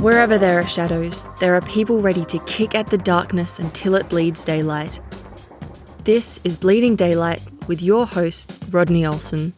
[0.00, 4.08] Wherever there are shadows, there are people ready to kick at the darkness until it
[4.08, 4.98] bleeds daylight.
[6.04, 9.52] This is Bleeding Daylight with your host, Rodney Olson.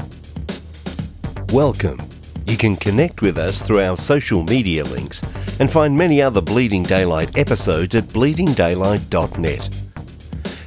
[1.51, 2.01] Welcome.
[2.45, 5.23] You can connect with us through our social media links
[5.61, 9.85] and find many other Bleeding Daylight episodes at bleedingdaylight.net.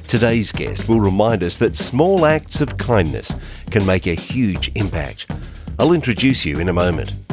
[0.08, 3.34] Today's guest will remind us that small acts of kindness
[3.70, 5.30] can make a huge impact.
[5.78, 7.25] I'll introduce you in a moment.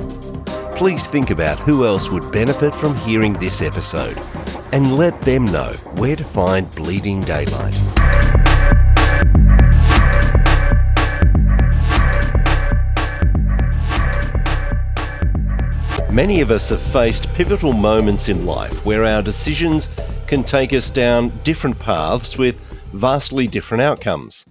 [0.75, 4.17] Please think about who else would benefit from hearing this episode
[4.71, 7.79] and let them know where to find Bleeding Daylight.
[16.11, 19.87] Many of us have faced pivotal moments in life where our decisions
[20.27, 22.59] can take us down different paths with
[22.93, 24.45] vastly different outcomes.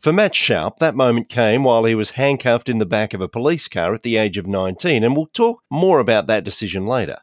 [0.00, 3.28] For Matt Sharp, that moment came while he was handcuffed in the back of a
[3.28, 7.16] police car at the age of 19, and we'll talk more about that decision later.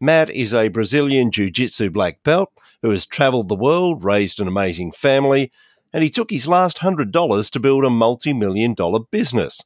[0.00, 2.50] Matt is a Brazilian Jiu Jitsu black belt
[2.82, 5.52] who has travelled the world, raised an amazing family,
[5.92, 9.62] and he took his last $100 to build a multi million dollar business.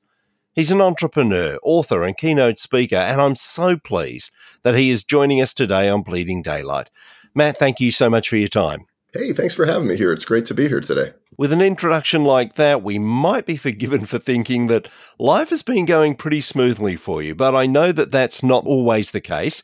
[0.54, 4.30] He's an entrepreneur, author, and keynote speaker, and I'm so pleased
[4.62, 6.90] that he is joining us today on Bleeding Daylight.
[7.34, 8.84] Matt, thank you so much for your time.
[9.14, 10.12] Hey, thanks for having me here.
[10.12, 11.12] It's great to be here today.
[11.38, 14.88] With an introduction like that, we might be forgiven for thinking that
[15.18, 19.10] life has been going pretty smoothly for you, but I know that that's not always
[19.10, 19.62] the case.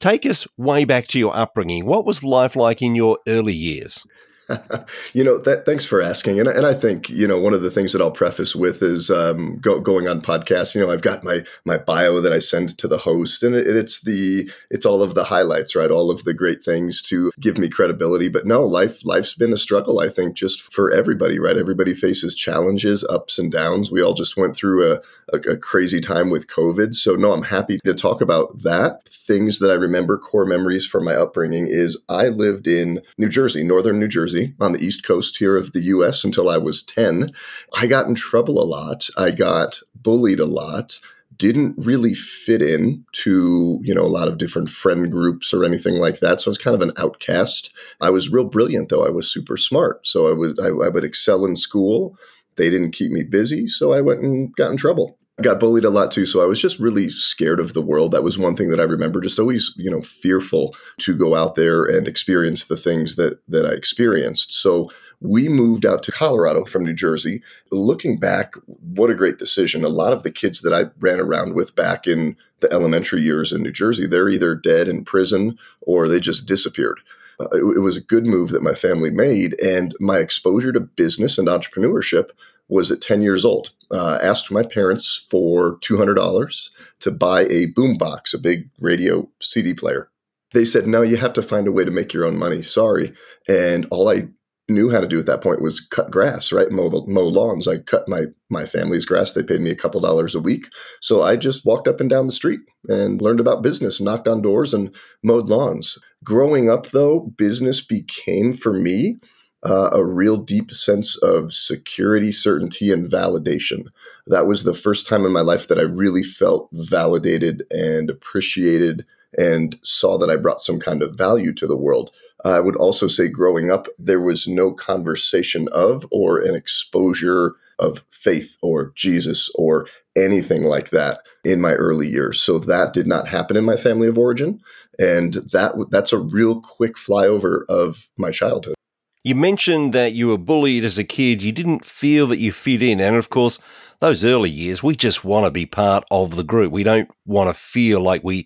[0.00, 1.86] Take us way back to your upbringing.
[1.86, 4.04] What was life like in your early years?
[5.14, 6.38] you know, that, thanks for asking.
[6.38, 9.10] And, and I think, you know, one of the things that I'll preface with is
[9.10, 10.74] um, go, going on podcasts.
[10.74, 13.66] You know, I've got my my bio that I send to the host, and it,
[13.66, 15.90] it's the it's all of the highlights, right?
[15.90, 18.28] All of the great things to give me credibility.
[18.28, 20.00] But no, life life's been a struggle.
[20.00, 21.56] I think just for everybody, right?
[21.56, 23.90] Everybody faces challenges, ups and downs.
[23.90, 25.00] We all just went through a,
[25.32, 26.94] a, a crazy time with COVID.
[26.94, 29.08] So no, I'm happy to talk about that.
[29.08, 33.64] Things that I remember, core memories from my upbringing is I lived in New Jersey,
[33.64, 37.30] northern New Jersey on the East Coast here of the US until I was 10.
[37.76, 39.08] I got in trouble a lot.
[39.16, 41.00] I got bullied a lot
[41.36, 45.96] didn't really fit in to you know a lot of different friend groups or anything
[45.96, 49.10] like that so i was kind of an outcast i was real brilliant though i
[49.10, 52.16] was super smart so i was I, I would excel in school
[52.56, 55.84] they didn't keep me busy so i went and got in trouble I got bullied
[55.84, 56.26] a lot too.
[56.26, 58.12] So I was just really scared of the world.
[58.12, 61.56] That was one thing that I remember, just always, you know, fearful to go out
[61.56, 64.52] there and experience the things that that I experienced.
[64.52, 67.42] So we moved out to Colorado from New Jersey.
[67.72, 69.84] Looking back, what a great decision.
[69.84, 73.52] A lot of the kids that I ran around with back in the elementary years
[73.52, 77.00] in New Jersey, they're either dead in prison or they just disappeared.
[77.40, 79.60] Uh, it, was a good move that my family made.
[79.60, 82.30] And my exposure to business and entrepreneurship
[82.68, 83.70] was at 10 years old.
[83.90, 90.10] Uh, asked my parents for $200 to buy a boombox, a big radio CD player.
[90.52, 92.62] They said, no, you have to find a way to make your own money.
[92.62, 93.12] Sorry.
[93.48, 94.28] And all I
[94.68, 96.70] knew how to do at that point was cut grass, right?
[96.70, 97.68] Mow, mow lawns.
[97.68, 99.32] I cut my, my family's grass.
[99.32, 100.66] They paid me a couple dollars a week.
[101.00, 104.40] So I just walked up and down the street and learned about business, knocked on
[104.40, 105.98] doors and mowed lawns.
[106.24, 109.18] Growing up, though, business became for me
[109.62, 113.86] uh, a real deep sense of security, certainty, and validation.
[114.26, 119.04] That was the first time in my life that I really felt validated and appreciated
[119.36, 122.10] and saw that I brought some kind of value to the world.
[122.44, 128.04] I would also say growing up, there was no conversation of or an exposure of
[128.10, 129.86] faith or Jesus or
[130.16, 132.40] anything like that in my early years.
[132.40, 134.60] So that did not happen in my family of origin.
[134.98, 138.74] And that that's a real quick flyover of my childhood.
[139.22, 141.40] You mentioned that you were bullied as a kid.
[141.40, 143.00] You didn't feel that you fit in.
[143.00, 143.58] And of course,
[144.00, 146.72] those early years, we just want to be part of the group.
[146.72, 148.44] We don't want to feel like we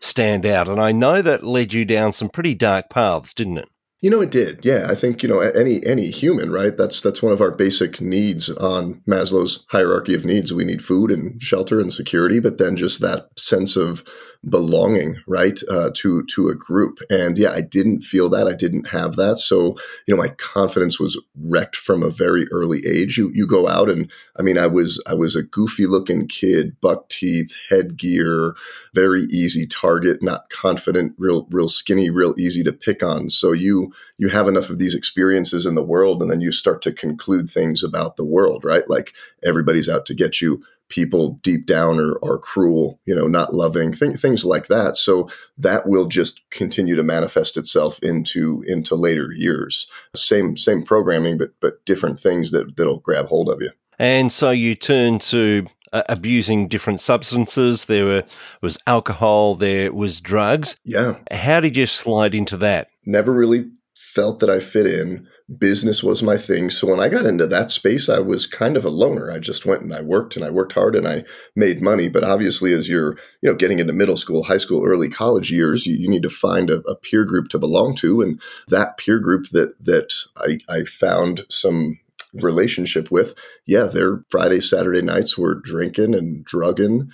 [0.00, 0.68] stand out.
[0.68, 3.68] And I know that led you down some pretty dark paths, didn't it?
[4.00, 4.64] You know, it did.
[4.64, 6.76] Yeah, I think you know any any human, right?
[6.76, 10.52] That's that's one of our basic needs on Maslow's hierarchy of needs.
[10.52, 14.04] We need food and shelter and security, but then just that sense of
[14.48, 17.00] belonging, right, uh, to to a group.
[17.10, 18.46] And yeah, I didn't feel that.
[18.46, 19.38] I didn't have that.
[19.38, 19.76] So
[20.06, 23.18] you know, my confidence was wrecked from a very early age.
[23.18, 26.80] You you go out and I mean, I was I was a goofy looking kid,
[26.80, 28.54] buck teeth, headgear,
[28.94, 33.30] very easy target, not confident, real real skinny, real easy to pick on.
[33.30, 36.82] So you you have enough of these experiences in the world, and then you start
[36.82, 38.88] to conclude things about the world, right?
[38.88, 39.12] Like
[39.44, 43.92] everybody's out to get you people deep down are, are cruel, you know, not loving,
[43.92, 44.96] th- things like that.
[44.96, 45.28] So
[45.58, 49.88] that will just continue to manifest itself into into later years.
[50.14, 53.70] Same same programming, but but different things that that'll grab hold of you.
[53.98, 57.86] And so you turn to uh, abusing different substances.
[57.86, 58.24] There were,
[58.60, 59.54] was alcohol.
[59.54, 60.76] There was drugs.
[60.84, 61.14] Yeah.
[61.30, 62.88] How did you slide into that?
[63.06, 65.26] Never really felt that I fit in.
[65.58, 66.68] Business was my thing.
[66.68, 69.30] So when I got into that space, I was kind of a loner.
[69.30, 72.08] I just went and I worked and I worked hard and I made money.
[72.08, 75.86] But obviously, as you're, you know, getting into middle school, high school, early college years,
[75.86, 78.20] you, you need to find a, a, peer group to belong to.
[78.20, 81.98] And that peer group that that I, I found some
[82.34, 83.34] relationship with,
[83.66, 87.10] yeah, their Friday, Saturday nights were drinking and drugging,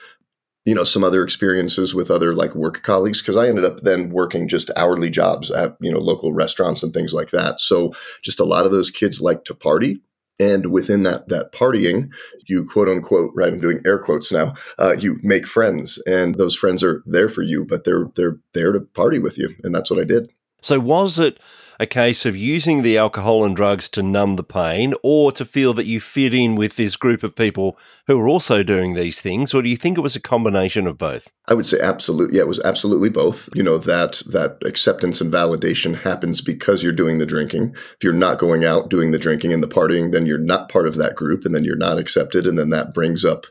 [0.64, 4.10] you know some other experiences with other like work colleagues because i ended up then
[4.10, 7.60] working just hourly jobs at you know local restaurants and things like that.
[7.60, 7.92] So
[8.22, 10.00] just a lot of those kids like to party.
[10.40, 12.08] And within that that partying
[12.46, 16.02] you quote unquote right i'm doing air quotes now uh, you make friends.
[16.06, 19.54] And those friends are there for you but they're they're there to party with you.
[19.62, 20.30] And that's what i did.
[20.62, 21.38] So was it
[21.80, 25.74] a case of using the alcohol and drugs to numb the pain or to feel
[25.74, 29.54] that you fit in with this group of people who are also doing these things?
[29.54, 31.30] Or do you think it was a combination of both?
[31.48, 32.36] I would say absolutely.
[32.36, 33.48] Yeah, it was absolutely both.
[33.54, 37.74] You know, that that acceptance and validation happens because you're doing the drinking.
[37.96, 40.86] If you're not going out doing the drinking and the partying, then you're not part
[40.86, 42.46] of that group and then you're not accepted.
[42.46, 43.46] And then that brings up,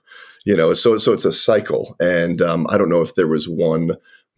[0.46, 1.96] you know, so so it's a cycle.
[2.00, 3.92] And um, I don't know if there was one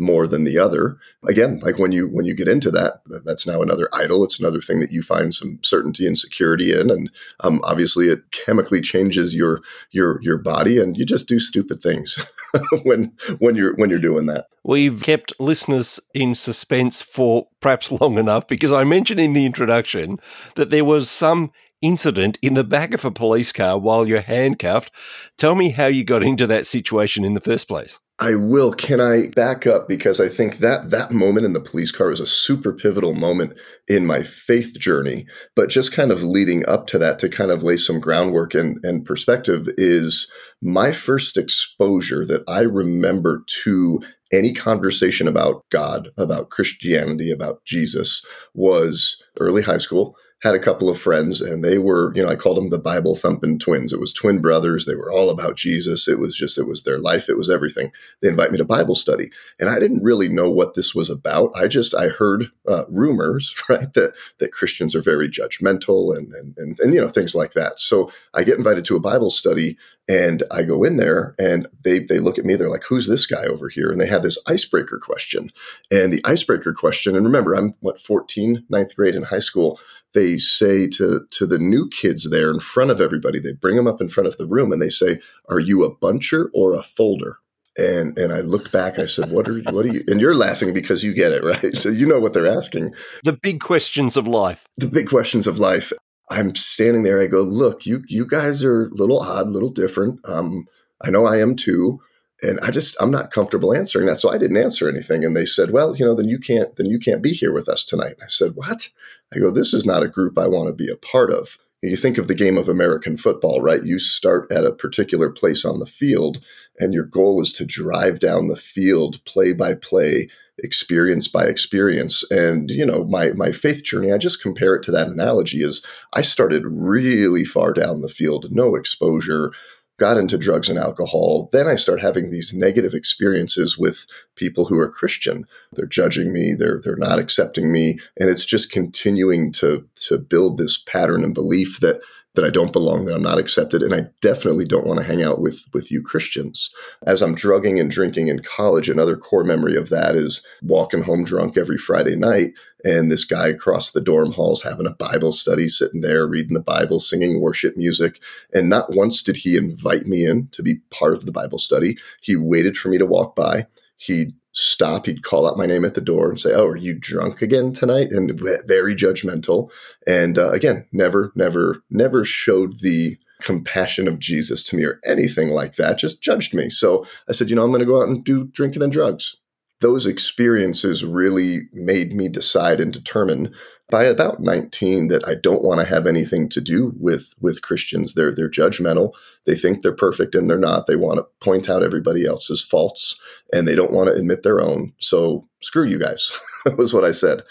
[0.04, 0.98] more than the other.
[1.28, 4.24] Again like when you when you get into that that's now another idol.
[4.24, 6.90] It's another thing that you find some certainty and security in.
[6.90, 7.10] And
[7.40, 9.62] um, obviously it chemically changes your
[9.92, 12.18] your your body and you just do stupid things
[12.84, 14.48] when when you're when you're doing that.
[14.64, 20.20] We've kept listeners in suspense for perhaps long enough because i mentioned in the introduction
[20.56, 21.52] that there was some
[21.82, 24.92] incident in the back of a police car while you're handcuffed.
[25.38, 28.72] Tell me how you got into that situation in the first place I will.
[28.72, 32.22] Can I back up because I think that that moment in the police car was
[32.22, 33.52] a super pivotal moment
[33.90, 35.26] in my faith journey.
[35.58, 38.80] But just kind of leading up to that to kind of lay some groundwork and,
[38.82, 40.32] and perspective is
[40.62, 44.00] my first exposure that I remember to
[44.32, 48.24] any conversation about God, about Christianity, about Jesus
[48.54, 52.36] was early high school had a couple of friends and they were, you know, I
[52.36, 53.94] called them the Bible thumping twins.
[53.94, 54.86] It was twin brothers.
[54.86, 56.10] They were all about Jesus.
[56.10, 57.30] It was just, it was their life.
[57.30, 57.94] It was everything.
[58.22, 59.30] They invite me to Bible study.
[59.58, 61.52] And I didn't really know what this was about.
[61.56, 66.54] I just, I heard uh, rumors, right, that, that Christians are very judgmental and, and,
[66.58, 67.80] and, and, you know, things like that.
[67.80, 69.78] So I get invited to a Bible study
[70.10, 73.26] and I go in there and they, they look at me, they're like, who's this
[73.26, 73.90] guy over here?
[73.90, 75.54] And they have this icebreaker question.
[75.90, 79.80] And the icebreaker question, and remember, I'm what, 14, ninth grade in high school
[80.14, 83.88] they say to to the new kids there in front of everybody they bring them
[83.88, 85.20] up in front of the room and they say
[85.50, 87.38] are you a buncher or a folder?
[87.78, 90.74] And and I looked back I said what are what are you and you're laughing
[90.74, 91.76] because you get it right?
[91.76, 92.90] So you know what they're asking.
[93.24, 94.68] The big questions of life.
[94.78, 95.92] The big questions of life.
[96.30, 99.70] I'm standing there I go look you you guys are a little odd a little
[99.70, 100.20] different.
[100.26, 100.68] Um
[101.02, 102.00] I know I am too
[102.44, 104.18] and I just I'm not comfortable answering that.
[104.18, 106.86] So I didn't answer anything and they said well you know then you can't then
[106.86, 108.14] you can't be here with us tonight.
[108.20, 108.90] And I said what
[109.36, 111.58] I go, this is not a group I want to be a part of.
[111.82, 113.84] You think of the game of American football, right?
[113.84, 116.40] You start at a particular place on the field,
[116.80, 122.24] and your goal is to drive down the field play by play, experience by experience.
[122.32, 125.86] And, you know, my, my faith journey, I just compare it to that analogy is
[126.14, 129.52] I started really far down the field, no exposure,
[129.98, 134.80] got into drugs and alcohol, then I start having these negative experiences with people who
[134.80, 135.46] are Christian.
[135.74, 140.58] They're judging me, they're they're not accepting me, and it's just continuing to to build
[140.58, 142.02] this pattern and belief that
[142.36, 145.22] that I don't belong, that I'm not accepted, and I definitely don't want to hang
[145.22, 146.72] out with with you Christians.
[147.06, 151.24] As I'm drugging and drinking in college, another core memory of that is walking home
[151.24, 155.68] drunk every Friday night, and this guy across the dorm halls having a Bible study,
[155.68, 158.22] sitting there reading the Bible, singing worship music,
[158.54, 161.98] and not once did he invite me in to be part of the Bible study.
[162.22, 163.68] He waited for me to walk by.
[163.98, 165.06] He'd stop.
[165.06, 167.74] He'd call out my name at the door and say, "Oh, are you drunk again
[167.74, 169.72] tonight?" And very judgmental.
[170.08, 175.50] And uh, again, never, never, never showed the compassion of Jesus to me or anything
[175.50, 175.98] like that.
[175.98, 176.70] Just judged me.
[176.70, 179.36] So I said, "You know, I'm going to go out and do drinking and drugs."
[179.84, 183.54] Those experiences really made me decide and determine
[183.92, 188.14] by about 19 that I don't want to have anything to do with with Christians.
[188.14, 189.12] They're they're judgmental.
[189.46, 190.88] They think they're perfect and they're not.
[190.88, 193.20] They want to point out everybody else's faults
[193.52, 194.94] and they don't want to admit their own.
[195.00, 196.32] So screw you guys.
[196.66, 197.42] that was what I said.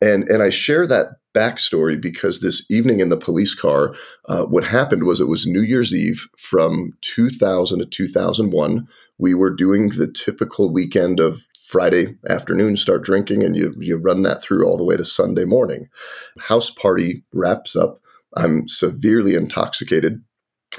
[0.00, 3.94] And and I share that backstory because this evening in the police car,
[4.28, 8.88] uh, what happened was it was New Year's Eve from 2000 to 2001.
[9.18, 14.22] We were doing the typical weekend of Friday afternoon start drinking and you you run
[14.22, 15.88] that through all the way to Sunday morning.
[16.40, 18.00] House party wraps up.
[18.36, 20.20] I'm severely intoxicated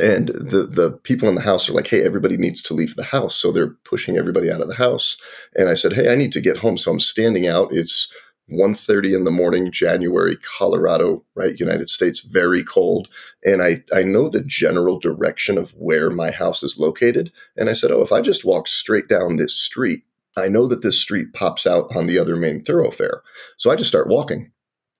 [0.01, 3.05] and the the people in the house are like hey everybody needs to leave the
[3.05, 3.38] house.
[3.38, 5.15] So they're pushing everybody out of the house.
[5.55, 6.77] And i said hey i need to get home.
[6.77, 7.69] So i'm standing out.
[7.71, 8.12] It's
[8.51, 11.57] 1.30 in the morning january colorado right?
[11.57, 13.07] United states very cold.
[13.45, 17.31] And I, I know the general direction of where my house is located.
[17.55, 20.03] And i said oh if i just walk straight down this street
[20.38, 23.22] i know that this street pops out on the other main thoroughfare
[23.58, 24.52] so i just start walking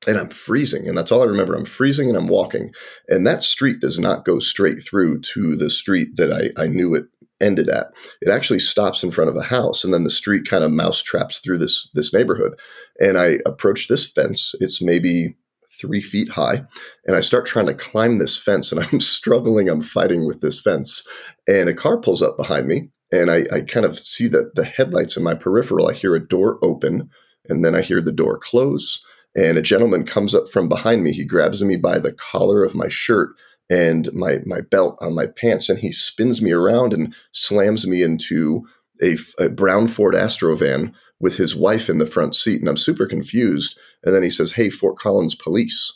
[0.08, 0.88] and I'm freezing.
[0.88, 1.56] And that's all I remember.
[1.56, 2.74] I'm freezing and I'm walking.
[3.08, 6.96] And that street does not go straight through to the street that I, I knew
[6.96, 7.06] it
[7.40, 7.88] ended at.
[8.22, 9.84] It actually stops in front of a house.
[9.84, 12.54] And then the street kind of mouse traps through this, this neighborhood.
[13.00, 14.54] And I approach this fence.
[14.60, 15.36] It's maybe
[15.80, 16.64] three feet high.
[17.06, 18.72] And I start trying to climb this fence.
[18.72, 19.70] And I'm struggling.
[19.70, 21.06] I'm fighting with this fence.
[21.48, 22.90] And a car pulls up behind me.
[23.12, 25.88] And I, I kind of see that the headlights in my peripheral.
[25.88, 27.10] I hear a door open.
[27.50, 29.03] And then I hear the door close
[29.36, 31.12] and a gentleman comes up from behind me.
[31.13, 33.30] He grabs me by the collar of my shirt
[33.70, 38.03] and my my belt on my pants, and he spins me around and slams me
[38.03, 38.68] into
[39.01, 42.60] a, a brown Ford Astro van with his wife in the front seat.
[42.60, 43.77] And I'm super confused.
[44.03, 45.94] And then he says, "Hey, Fort Collins police."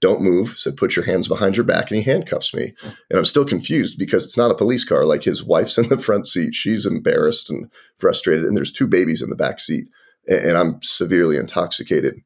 [0.00, 0.58] Don't move.
[0.58, 2.72] Said, put your hands behind your back, and he handcuffs me.
[2.82, 5.04] And I'm still confused because it's not a police car.
[5.04, 9.22] Like his wife's in the front seat, she's embarrassed and frustrated, and there's two babies
[9.22, 9.86] in the back seat,
[10.26, 12.16] and I'm severely intoxicated.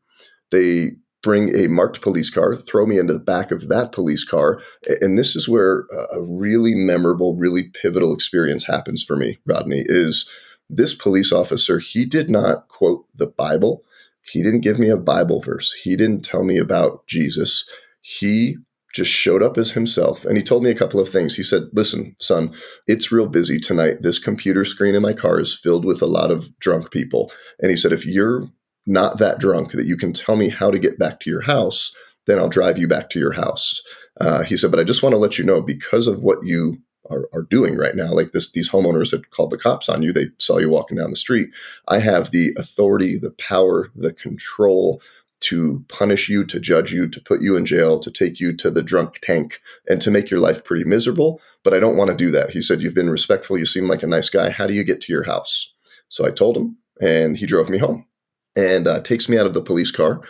[0.51, 0.93] They
[1.25, 4.61] bring a marked police car, throw me into the back of that police car.
[5.01, 10.29] And this is where a really memorable, really pivotal experience happens for me, Rodney, is
[10.69, 13.85] this police officer, he did not quote the Bible.
[14.25, 15.73] He didn't give me a Bible verse.
[15.73, 17.65] He didn't tell me about Jesus.
[18.01, 18.57] He
[18.95, 21.35] just showed up as himself and he told me a couple of things.
[21.35, 22.55] He said, Listen, son,
[22.87, 23.97] it's real busy tonight.
[24.01, 27.33] This computer screen in my car is filled with a lot of drunk people.
[27.61, 28.49] And he said, If you're
[28.87, 31.93] not that drunk that you can tell me how to get back to your house,
[32.27, 33.83] then I'll drive you back to your house.
[34.21, 36.79] Uh, he said, but I just want to let you know because of what you
[37.11, 40.13] are, are, doing right now, like this, these homeowners had called the cops on you.
[40.13, 41.51] They saw you walking down the street.
[41.89, 45.03] I have the authority, the power, the control
[45.41, 48.71] to punish you, to judge you, to put you in jail, to take you to
[48.71, 51.41] the drunk tank, and to make your life pretty miserable.
[51.63, 52.51] But I don't want to do that.
[52.51, 53.59] He said, You've been respectful.
[53.59, 54.51] You seem like a nice guy.
[54.51, 55.75] How do you get to your house?
[56.09, 58.07] So I told him, and he drove me home
[58.57, 60.21] and uh, takes me out of the police car,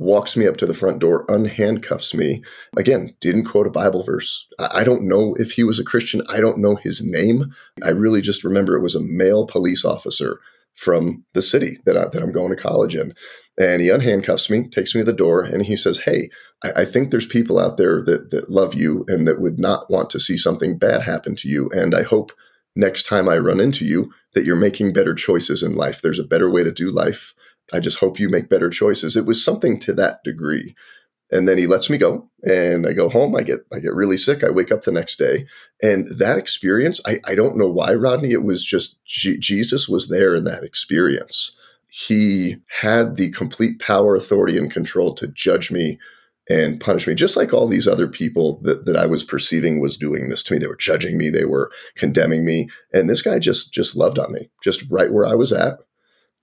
[0.00, 2.42] walks me up to the front door, unhandcuffs me.
[2.76, 4.48] Again, didn't quote a Bible verse.
[4.58, 6.22] I don't know if he was a Christian.
[6.28, 7.54] I don't know his name.
[7.84, 10.40] I really just remember it was a male police officer
[10.74, 13.12] from the city that, I, that I'm going to college in.
[13.60, 16.30] And he unhandcuffs me, takes me to the door, and he says, Hey,
[16.64, 19.90] I, I think there's people out there that, that love you and that would not
[19.90, 21.68] want to see something bad happen to you.
[21.74, 22.32] And I hope
[22.74, 26.00] next time I run into you that you're making better choices in life.
[26.00, 27.34] There's a better way to do life.
[27.72, 29.16] I just hope you make better choices.
[29.16, 30.74] It was something to that degree.
[31.32, 33.36] And then he lets me go and I go home.
[33.36, 34.42] I get I get really sick.
[34.42, 35.46] I wake up the next day.
[35.80, 38.32] And that experience, I, I don't know why, Rodney.
[38.32, 41.54] It was just G- Jesus was there in that experience.
[41.88, 45.98] He had the complete power, authority, and control to judge me
[46.48, 49.96] and punish me, just like all these other people that, that I was perceiving was
[49.96, 50.58] doing this to me.
[50.58, 52.68] They were judging me, they were condemning me.
[52.92, 55.78] And this guy just just loved on me, just right where I was at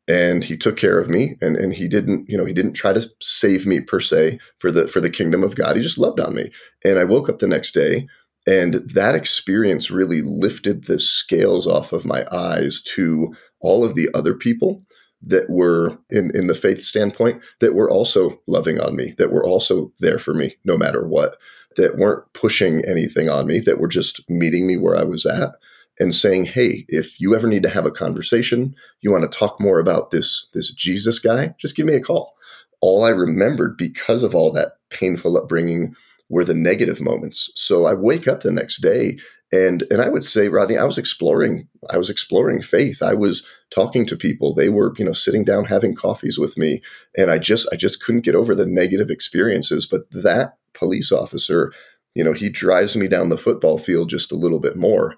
[0.07, 2.93] and he took care of me and, and he didn't you know he didn't try
[2.93, 5.75] to save me per se for the for the kingdom of god.
[5.75, 6.49] He just loved on me.
[6.85, 8.07] And i woke up the next day
[8.47, 14.09] and that experience really lifted the scales off of my eyes to all of the
[14.13, 14.83] other people
[15.21, 19.43] that were in in the faith standpoint that were also loving on me that were
[19.43, 21.37] also there for me no matter what
[21.75, 25.55] that weren't pushing anything on me that were just meeting me where i was at
[25.99, 29.59] and saying, "Hey, if you ever need to have a conversation, you want to talk
[29.59, 32.35] more about this this Jesus guy, just give me a call."
[32.81, 35.95] All I remembered because of all that painful upbringing
[36.29, 37.49] were the negative moments.
[37.55, 39.17] So I wake up the next day
[39.51, 41.67] and and I would say, Rodney, I was exploring.
[41.89, 43.01] I was exploring faith.
[43.01, 44.53] I was talking to people.
[44.53, 46.81] They were, you know, sitting down having coffees with me,
[47.15, 49.85] and I just I just couldn't get over the negative experiences.
[49.85, 51.71] But that police officer,
[52.13, 55.15] you know, he drives me down the football field just a little bit more.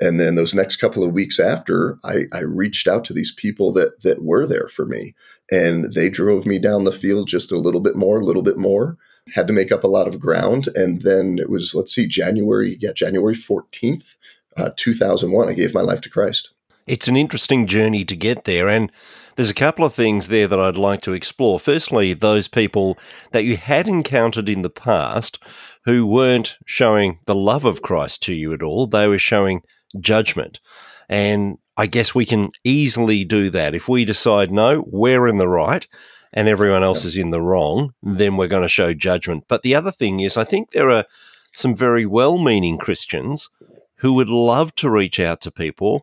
[0.00, 3.70] And then those next couple of weeks after, I, I reached out to these people
[3.72, 5.14] that that were there for me,
[5.50, 8.56] and they drove me down the field just a little bit more, a little bit
[8.56, 8.96] more.
[9.34, 12.78] Had to make up a lot of ground, and then it was let's see, January,
[12.80, 14.16] yeah, January fourteenth,
[14.56, 15.48] uh, two thousand one.
[15.48, 16.50] I gave my life to Christ.
[16.86, 18.90] It's an interesting journey to get there, and
[19.36, 21.60] there's a couple of things there that I'd like to explore.
[21.60, 22.98] Firstly, those people
[23.32, 25.38] that you had encountered in the past
[25.84, 29.62] who weren't showing the love of Christ to you at all; they were showing
[29.98, 30.60] judgment.
[31.08, 33.74] And I guess we can easily do that.
[33.74, 35.86] If we decide, no, we're in the right
[36.32, 39.44] and everyone else is in the wrong, then we're going to show judgment.
[39.48, 41.04] But the other thing is, I think there are
[41.52, 43.50] some very well meaning Christians
[43.96, 46.02] who would love to reach out to people.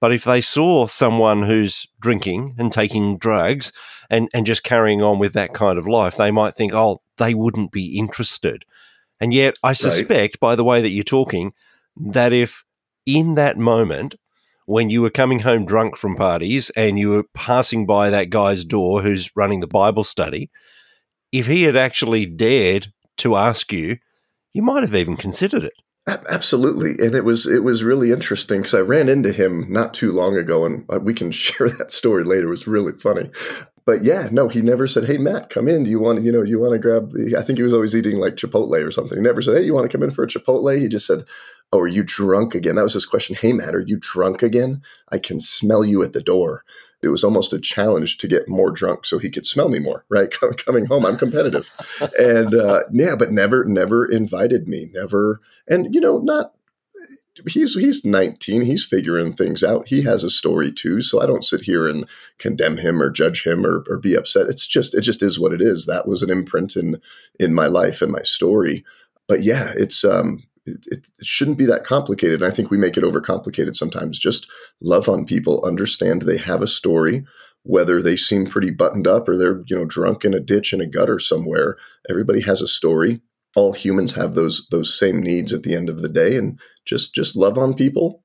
[0.00, 3.72] But if they saw someone who's drinking and taking drugs
[4.08, 7.34] and, and just carrying on with that kind of life, they might think, oh, they
[7.34, 8.64] wouldn't be interested.
[9.20, 10.40] And yet, I suspect, right.
[10.40, 11.52] by the way that you're talking,
[11.96, 12.64] that if
[13.08, 14.16] in that moment,
[14.66, 18.66] when you were coming home drunk from parties and you were passing by that guy's
[18.66, 20.50] door who's running the Bible study,
[21.32, 23.96] if he had actually dared to ask you,
[24.52, 25.72] you might have even considered it.
[26.30, 30.12] Absolutely, and it was it was really interesting because I ran into him not too
[30.12, 32.48] long ago, and uh, we can share that story later.
[32.48, 33.30] It was really funny,
[33.88, 35.84] but yeah, no, he never said, "Hey, Matt, come in.
[35.84, 37.96] Do you want you know you want to grab the?" I think he was always
[37.96, 39.16] eating like Chipotle or something.
[39.16, 41.24] He never said, "Hey, you want to come in for a Chipotle?" He just said,
[41.72, 43.34] "Oh, are you drunk again?" That was his question.
[43.34, 44.82] Hey, Matt, are you drunk again?
[45.10, 46.64] I can smell you at the door
[47.00, 50.04] it was almost a challenge to get more drunk so he could smell me more
[50.08, 50.34] right
[50.66, 51.70] coming home i'm competitive
[52.18, 56.54] and uh, yeah but never never invited me never and you know not
[57.46, 61.44] he's he's 19 he's figuring things out he has a story too so i don't
[61.44, 65.02] sit here and condemn him or judge him or, or be upset it's just it
[65.02, 67.00] just is what it is that was an imprint in
[67.38, 68.84] in my life and my story
[69.26, 72.42] but yeah it's um it, it, shouldn't be that complicated.
[72.42, 74.18] I think we make it overcomplicated sometimes.
[74.18, 74.46] Just
[74.80, 77.24] love on people, understand they have a story,
[77.62, 80.80] whether they seem pretty buttoned up or they're you know drunk in a ditch in
[80.80, 81.76] a gutter somewhere.
[82.08, 83.20] Everybody has a story.
[83.58, 87.12] All humans have those those same needs at the end of the day, and just
[87.14, 88.22] just love on people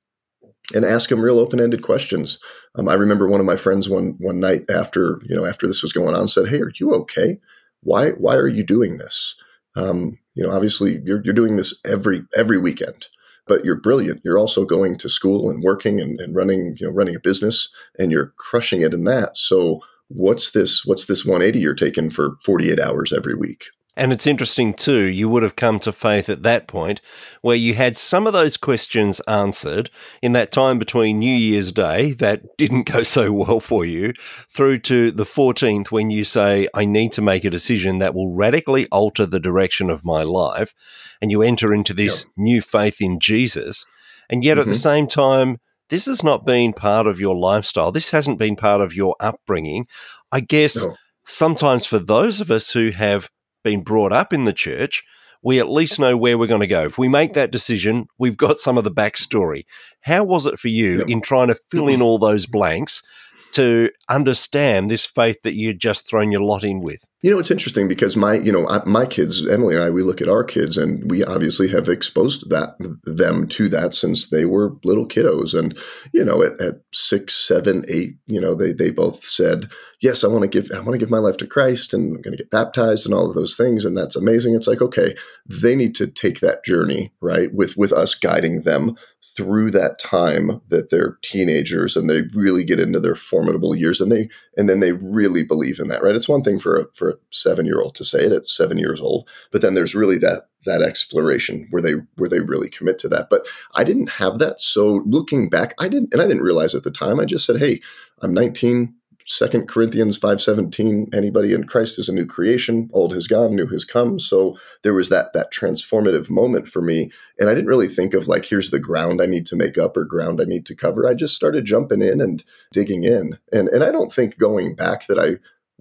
[0.73, 2.39] and ask them real open ended questions.
[2.75, 5.81] Um, I remember one of my friends one one night after you know after this
[5.81, 7.39] was going on said, "Hey, are you okay?
[7.81, 9.35] Why why are you doing this?"
[9.75, 13.07] Um, you know, obviously you're, you're doing this every every weekend,
[13.47, 14.21] but you're brilliant.
[14.23, 17.69] You're also going to school and working and, and running, you know, running a business,
[17.97, 19.35] and you're crushing it in that.
[19.35, 20.85] So what's this?
[20.85, 23.65] What's this 180 you're taking for 48 hours every week?
[23.95, 26.99] And it's interesting too, you would have come to faith at that point
[27.41, 32.13] where you had some of those questions answered in that time between New Year's Day
[32.13, 34.13] that didn't go so well for you
[34.49, 38.33] through to the 14th when you say, I need to make a decision that will
[38.33, 40.73] radically alter the direction of my life.
[41.21, 42.31] And you enter into this yep.
[42.35, 43.85] new faith in Jesus.
[44.27, 44.61] And yet mm-hmm.
[44.61, 44.77] at the mm-hmm.
[44.77, 45.57] same time,
[45.89, 47.91] this has not been part of your lifestyle.
[47.91, 49.85] This hasn't been part of your upbringing.
[50.31, 50.95] I guess no.
[51.25, 53.29] sometimes for those of us who have
[53.63, 55.03] been brought up in the church,
[55.41, 56.83] we at least know where we're going to go.
[56.83, 59.65] If we make that decision, we've got some of the backstory.
[60.01, 61.09] How was it for you yep.
[61.09, 63.03] in trying to fill in all those blanks
[63.51, 67.05] to understand this faith that you'd just thrown your lot in with?
[67.23, 70.21] You know, it's interesting because my, you know, my kids, Emily and I, we look
[70.21, 74.75] at our kids, and we obviously have exposed that them to that since they were
[74.83, 75.77] little kiddos, and
[76.13, 79.67] you know, at, at six, seven, eight, you know, they they both said,
[80.01, 82.21] "Yes, I want to give, I want to give my life to Christ, and I'm
[82.21, 84.53] going to get baptized, and all of those things," and that's amazing.
[84.53, 85.15] It's like, okay,
[85.47, 88.97] they need to take that journey, right, with with us guiding them
[89.35, 94.11] through that time that they're teenagers and they really get into their formidable years, and
[94.11, 96.15] they and then they really believe in that, right?
[96.15, 98.77] It's one thing for a, for a seven year old to say it at seven
[98.77, 102.99] years old, but then there's really that that exploration where they where they really commit
[102.99, 103.29] to that.
[103.29, 103.45] But
[103.75, 106.91] I didn't have that, so looking back, I didn't, and I didn't realize at the
[106.91, 107.19] time.
[107.19, 107.81] I just said, "Hey,
[108.21, 108.95] I'm 19."
[109.25, 113.85] Second Corinthians 5:17 anybody in Christ is a new creation old has gone new has
[113.85, 118.13] come so there was that that transformative moment for me and I didn't really think
[118.13, 120.75] of like here's the ground I need to make up or ground I need to
[120.75, 124.75] cover I just started jumping in and digging in and and I don't think going
[124.75, 125.39] back that I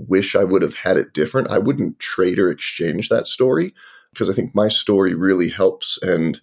[0.08, 3.74] wish I would have had it different I wouldn't trade or exchange that story
[4.12, 6.40] because I think my story really helps and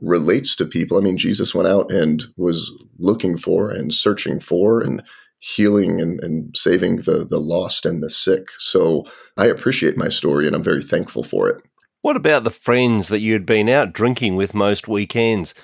[0.00, 0.96] relates to people.
[0.96, 5.02] I mean, Jesus went out and was looking for and searching for and
[5.40, 8.48] healing and, and saving the the lost and the sick.
[8.58, 11.62] So I appreciate my story and I'm very thankful for it.
[12.02, 15.54] What about the friends that you'd been out drinking with most weekends?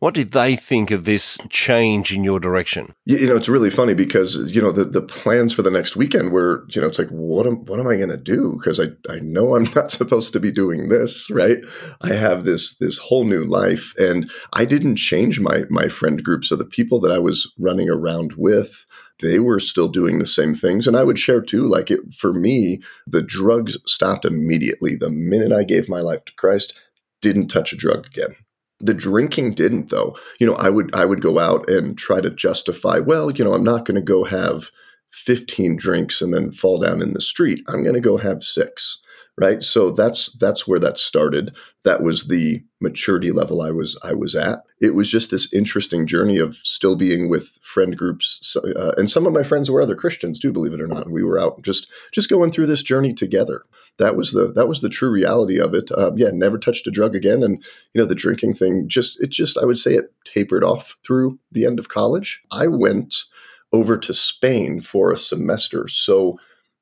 [0.00, 2.94] What did they think of this change in your direction?
[3.04, 6.30] You, know, it's really funny because you know the, the plans for the next weekend
[6.30, 8.56] were, you know, it's like what am what am I going to do?
[8.58, 11.58] Because I I know I'm not supposed to be doing this, right?
[12.00, 16.44] I have this this whole new life, and I didn't change my my friend group.
[16.44, 18.86] So the people that I was running around with,
[19.20, 20.86] they were still doing the same things.
[20.86, 24.94] And I would share too, like it, for me, the drugs stopped immediately.
[24.94, 26.78] The minute I gave my life to Christ,
[27.20, 28.36] didn't touch a drug again.
[28.80, 30.16] The drinking didn't though.
[30.38, 33.54] You know, I would I would go out and try to justify, well, you know,
[33.54, 34.70] I'm not going to go have
[35.12, 37.64] 15 drinks and then fall down in the street.
[37.68, 38.98] I'm going to go have 6
[39.40, 39.62] right?
[39.62, 41.54] So that's that's where that started.
[41.84, 44.62] That was the maturity level i was i was at.
[44.80, 49.26] It was just this interesting journey of still being with friend groups uh, and some
[49.26, 51.10] of my friends were other christians too believe it or not.
[51.10, 53.64] We were out just just going through this journey together.
[53.98, 55.90] That was the that was the true reality of it.
[55.96, 57.42] Um, yeah never touched a drug again.
[57.42, 57.62] And
[57.94, 61.38] you know the drinking thing just it just i would say it tapered off through
[61.50, 62.42] the end of college.
[62.52, 63.24] I went
[63.72, 65.88] over to spain for a semester.
[65.88, 66.38] So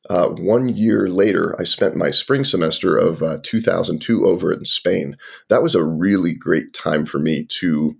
[0.09, 5.17] uh, one year later, I spent my spring semester of uh, 2002 over in Spain.
[5.49, 7.97] That was a really great time for me to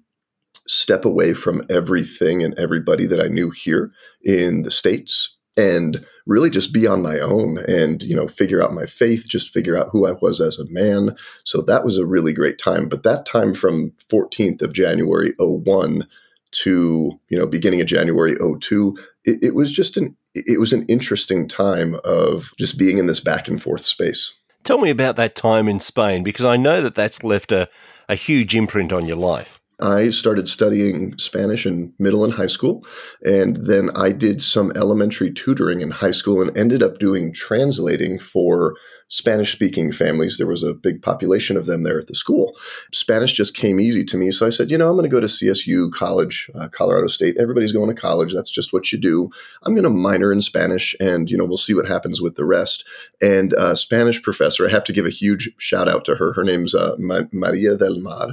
[0.67, 3.93] step away from everything and everybody that I knew here
[4.25, 8.75] in the States and really just be on my own and you know figure out
[8.75, 12.07] my faith just figure out who i was as a man so that was a
[12.07, 16.07] really great time but that time from 14th of january 01
[16.51, 20.85] to you know beginning of january 02 it, it was just an it was an
[20.89, 24.35] interesting time of just being in this back and forth space.
[24.65, 27.69] Tell me about that time in Spain because I know that that's left a,
[28.09, 29.56] a huge imprint on your life.
[29.79, 32.87] I started studying Spanish in middle and high school.
[33.25, 38.19] And then I did some elementary tutoring in high school and ended up doing translating
[38.19, 38.75] for
[39.09, 40.37] Spanish speaking families.
[40.37, 42.57] There was a big population of them there at the school.
[42.93, 44.31] Spanish just came easy to me.
[44.31, 47.37] So I said, you know, I'm going to go to CSU college, uh, Colorado State.
[47.39, 48.33] Everybody's going to college.
[48.33, 49.31] That's just what you do.
[49.63, 52.47] I'm going to minor in Spanish and, you know, we'll see what happens with the
[52.47, 52.85] rest.
[53.21, 56.33] And uh, Spanish professor, I have to give a huge shout out to her.
[56.33, 58.31] Her name's uh, Maria del Mar.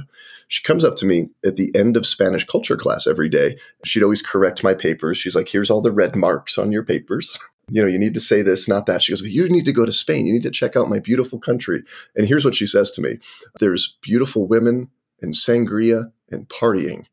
[0.54, 3.58] She comes up to me at the end of Spanish culture class every day.
[3.84, 5.18] She'd always correct my papers.
[5.18, 7.36] She's like, here's all the red marks on your papers
[7.70, 9.02] you know, you need to say this, not that.
[9.02, 10.26] She goes, but you need to go to Spain.
[10.26, 11.82] You need to check out my beautiful country.
[12.14, 13.18] And here's what she says to me
[13.58, 14.90] there's beautiful women
[15.22, 17.06] and sangria and partying.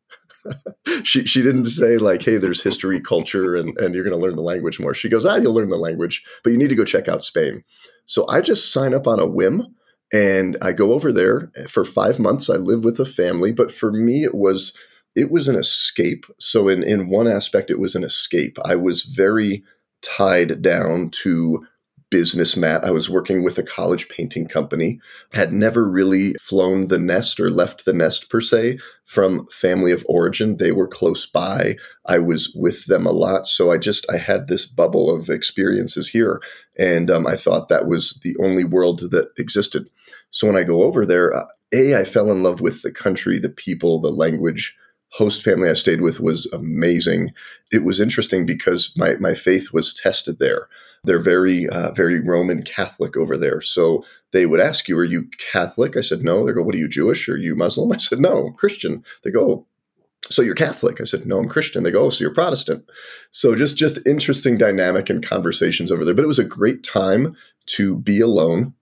[1.03, 4.41] she she didn't say like, hey, there's history, culture, and, and you're gonna learn the
[4.41, 4.93] language more.
[4.93, 7.63] She goes, ah, you'll learn the language, but you need to go check out Spain.
[8.05, 9.73] So I just sign up on a whim
[10.11, 12.49] and I go over there eh, for five months.
[12.49, 14.73] I live with a family, but for me it was
[15.15, 16.25] it was an escape.
[16.39, 18.57] So in in one aspect, it was an escape.
[18.65, 19.63] I was very
[20.01, 21.65] tied down to
[22.11, 22.85] business Matt.
[22.85, 24.99] I was working with a college painting company,
[25.33, 30.05] had never really flown the nest or left the nest per se from family of
[30.07, 30.57] origin.
[30.57, 31.77] They were close by.
[32.05, 33.47] I was with them a lot.
[33.47, 36.39] So I just, I had this bubble of experiences here.
[36.77, 39.89] And um, I thought that was the only world that existed.
[40.29, 43.39] So when I go over there, uh, A, I fell in love with the country,
[43.39, 44.75] the people, the language,
[45.09, 47.33] host family I stayed with was amazing.
[47.71, 50.67] It was interesting because my, my faith was tested there.
[51.03, 53.61] They're very, uh, very Roman Catholic over there.
[53.61, 55.97] So they would ask you, Are you Catholic?
[55.97, 56.45] I said, No.
[56.45, 57.27] They go, What are you, Jewish?
[57.27, 57.91] Are you Muslim?
[57.91, 59.03] I said, No, I'm Christian.
[59.23, 59.65] They go,
[60.29, 61.01] so you're Catholic?
[61.01, 61.83] I said, no, I'm Christian.
[61.83, 62.89] They go, oh, so you're Protestant.
[63.31, 66.13] So just just interesting dynamic and conversations over there.
[66.13, 67.35] But it was a great time
[67.67, 68.73] to be alone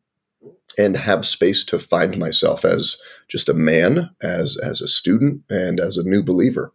[0.77, 5.79] and have space to find myself as just a man, as as a student, and
[5.79, 6.73] as a new believer.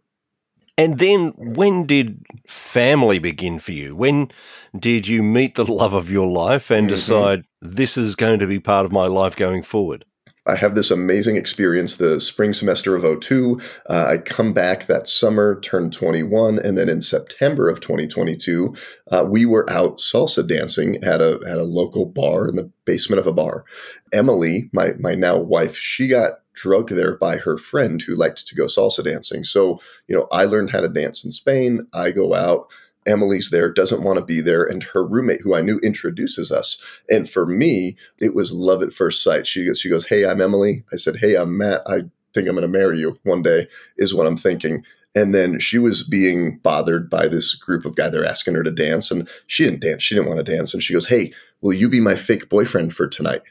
[0.77, 3.95] And then, when did family begin for you?
[3.95, 4.29] When
[4.77, 6.95] did you meet the love of your life and mm-hmm.
[6.95, 10.05] decide this is going to be part of my life going forward?
[10.47, 13.59] I have this amazing experience the spring semester of 02.
[13.89, 18.75] Uh, I come back that summer, turned 21, and then in September of 2022,
[19.11, 23.19] uh, we were out salsa dancing at a at a local bar in the basement
[23.19, 23.65] of a bar.
[24.13, 28.55] Emily, my my now wife, she got drugged there by her friend who liked to
[28.55, 29.43] go salsa dancing.
[29.43, 31.85] So, you know, I learned how to dance in Spain.
[31.93, 32.67] I go out.
[33.07, 36.79] Emily's there, doesn't want to be there, and her roommate, who I knew, introduces us.
[37.07, 39.45] And for me, it was love at first sight.
[39.45, 41.83] She goes, she goes, "Hey, I'm Emily." I said, "Hey, I'm Matt.
[41.85, 44.83] I think I'm going to marry you one day." Is what I'm thinking.
[45.13, 48.11] And then she was being bothered by this group of guys.
[48.11, 50.01] They're asking her to dance, and she didn't dance.
[50.01, 52.95] She didn't want to dance, and she goes, "Hey, will you be my fake boyfriend
[52.95, 53.43] for tonight?"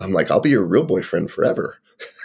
[0.00, 1.78] I'm like, "I'll be your real boyfriend forever."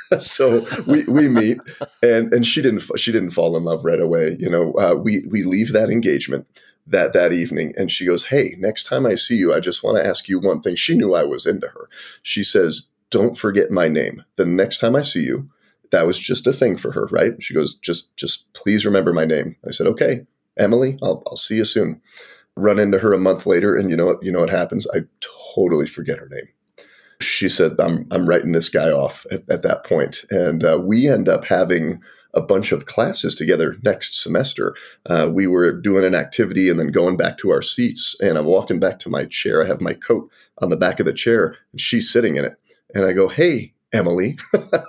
[0.19, 1.59] so we, we meet
[2.01, 5.23] and and she didn't she didn't fall in love right away you know uh, we
[5.29, 6.47] we leave that engagement
[6.87, 9.97] that that evening and she goes hey next time i see you i just want
[9.97, 10.75] to ask you one thing.
[10.75, 11.89] She knew i was into her.
[12.23, 14.23] She says don't forget my name.
[14.37, 15.49] The next time i see you
[15.91, 17.33] that was just a thing for her right?
[17.41, 19.55] She goes just just please remember my name.
[19.67, 20.25] I said okay
[20.57, 22.01] emily i'll, I'll see you soon.
[22.55, 24.87] Run into her a month later and you know what you know what happens?
[24.95, 25.01] I
[25.53, 26.47] totally forget her name
[27.21, 31.07] she said i'm, I'm writing this guy off at, at that point and uh, we
[31.07, 32.01] end up having
[32.33, 34.75] a bunch of classes together next semester.
[35.05, 38.15] Uh, we were doing an activity and then going back to our seats.
[38.21, 39.63] And I'm walking back to my chair.
[39.63, 40.29] I have my coat
[40.59, 42.55] on the back of the chair, and she's sitting in it.
[42.93, 44.37] And I go, "Hey, Emily,"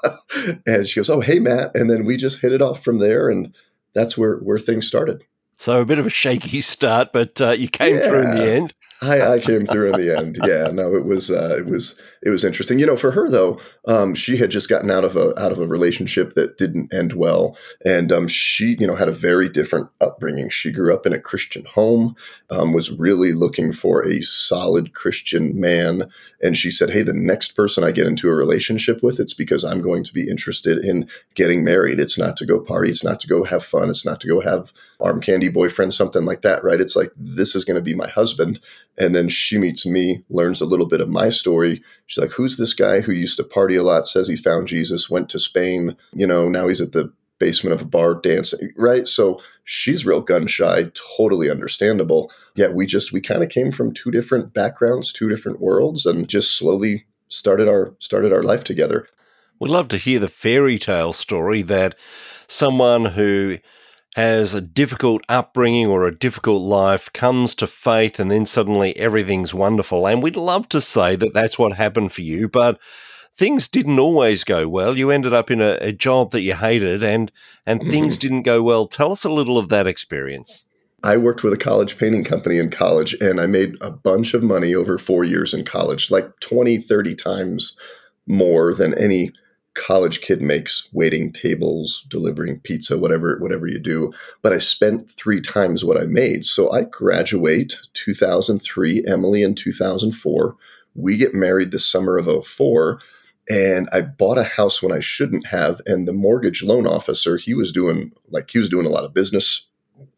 [0.66, 3.28] and she goes, "Oh, hey, Matt." And then we just hit it off from there,
[3.28, 3.54] and
[3.94, 5.22] that's where where things started.
[5.56, 8.08] So a bit of a shaky start, but uh, you came yeah.
[8.08, 8.74] through in the end.
[9.02, 10.38] I, I, came through in the end.
[10.44, 12.78] Yeah, no, it was uh, it was it was interesting.
[12.78, 15.58] You know, for her though, um, she had just gotten out of a out of
[15.58, 19.88] a relationship that didn't end well, and um, she you know had a very different
[20.02, 20.50] upbringing.
[20.50, 22.14] She grew up in a Christian home,
[22.50, 26.10] um, was really looking for a solid Christian man,
[26.42, 29.64] and she said, "Hey, the next person I get into a relationship with, it's because
[29.64, 32.00] I'm going to be interested in getting married.
[32.00, 32.90] It's not to go party.
[32.90, 33.88] It's not to go have fun.
[33.88, 36.82] It's not to go have arm candy boyfriend, something like that, right?
[36.82, 38.60] It's like this is going to be my husband."
[38.98, 41.82] And then she meets me, learns a little bit of my story.
[42.06, 45.08] She's like, Who's this guy who used to party a lot, says he found Jesus,
[45.08, 49.08] went to Spain, you know, now he's at the basement of a bar dancing, right?
[49.08, 52.30] So she's real gun shy, totally understandable.
[52.54, 56.28] Yet we just, we kind of came from two different backgrounds, two different worlds, and
[56.28, 59.08] just slowly started our started our life together.
[59.58, 61.96] We'd love to hear the fairy tale story that
[62.46, 63.58] someone who
[64.16, 69.54] has a difficult upbringing or a difficult life, comes to faith, and then suddenly everything's
[69.54, 70.06] wonderful.
[70.06, 72.80] And we'd love to say that that's what happened for you, but
[73.34, 74.96] things didn't always go well.
[74.96, 77.30] You ended up in a, a job that you hated, and
[77.66, 78.86] and things didn't go well.
[78.86, 80.66] Tell us a little of that experience.
[81.02, 84.42] I worked with a college painting company in college, and I made a bunch of
[84.42, 87.74] money over four years in college, like 20, 30 times
[88.26, 89.30] more than any
[89.74, 94.12] college kid makes waiting tables, delivering pizza, whatever whatever you do.
[94.42, 96.44] But I spent three times what I made.
[96.44, 100.56] So I graduate 2003, Emily in 2004.
[100.94, 103.00] We get married the summer of 04
[103.48, 107.54] and I bought a house when I shouldn't have and the mortgage loan officer, he
[107.54, 109.66] was doing like he was doing a lot of business.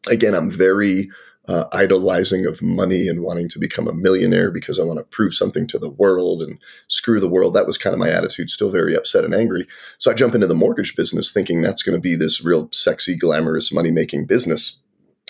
[0.08, 1.10] Again, I'm very
[1.48, 5.34] uh, idolizing of money and wanting to become a millionaire because I want to prove
[5.34, 7.54] something to the world and screw the world.
[7.54, 9.66] That was kind of my attitude, still very upset and angry.
[9.98, 13.16] So I jump into the mortgage business thinking that's going to be this real sexy,
[13.16, 14.80] glamorous, money making business.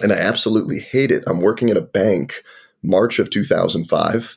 [0.03, 1.25] And I absolutely hate it.
[1.27, 2.42] I'm working at a bank
[2.83, 4.37] March of 2005.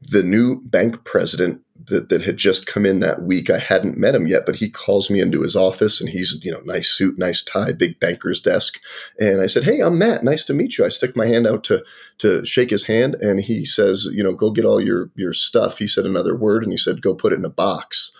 [0.00, 3.50] The new bank president that, that had just come in that week.
[3.50, 6.50] I hadn't met him yet, but he calls me into his office and he's, you
[6.50, 8.80] know, nice suit, nice tie, big banker's desk.
[9.20, 10.24] And I said, Hey, I'm Matt.
[10.24, 10.84] Nice to meet you.
[10.84, 11.84] I stick my hand out to
[12.18, 15.78] to shake his hand and he says, you know, go get all your your stuff.
[15.78, 18.12] He said another word and he said, go put it in a box.